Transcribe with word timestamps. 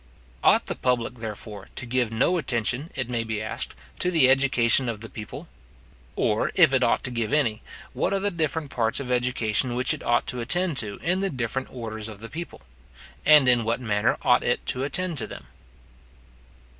Ought 0.43 0.65
the 0.65 0.73
public, 0.73 1.19
therefore, 1.19 1.69
to 1.75 1.85
give 1.85 2.11
no 2.11 2.39
attention, 2.39 2.89
it 2.95 3.07
may 3.07 3.23
be 3.23 3.39
asked, 3.39 3.75
to 3.99 4.09
the 4.09 4.31
education 4.31 4.89
of 4.89 4.99
the 4.99 5.11
people? 5.11 5.47
Or, 6.15 6.51
if 6.55 6.73
it 6.73 6.83
ought 6.83 7.03
to 7.03 7.11
give 7.11 7.31
any, 7.31 7.61
what 7.93 8.11
are 8.11 8.19
the 8.19 8.31
different 8.31 8.71
parts 8.71 8.99
of 8.99 9.11
education 9.11 9.75
which 9.75 9.93
it 9.93 10.01
ought 10.01 10.25
to 10.25 10.39
attend 10.41 10.77
to 10.77 10.95
in 11.03 11.19
the 11.19 11.29
different 11.29 11.71
orders 11.71 12.07
of 12.09 12.19
the 12.19 12.29
people? 12.29 12.61
and 13.27 13.47
in 13.47 13.63
what 13.63 13.79
manner 13.79 14.17
ought 14.23 14.41
it 14.43 14.65
to 14.65 14.83
attend 14.83 15.19
to 15.19 15.27
them? 15.27 15.45